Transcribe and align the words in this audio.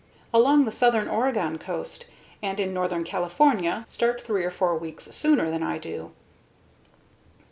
Along 0.33 0.65
the 0.65 0.71
southern 0.71 1.07
Oregon 1.07 1.59
coast 1.59 2.05
and 2.41 2.59
in 2.59 2.73
northern 2.73 3.03
California, 3.03 3.85
start 3.87 4.19
three 4.19 4.43
or 4.43 4.49
four 4.49 4.75
weeks 4.75 5.03
sooner 5.11 5.51
than 5.51 5.61
I 5.61 5.77
do. 5.77 6.11